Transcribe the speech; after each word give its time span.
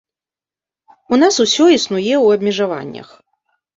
У 1.15 1.21
нас 1.23 1.33
усё 1.45 1.63
існуе 1.77 2.15
ў 2.25 2.41
абмежаваннях. 2.41 3.07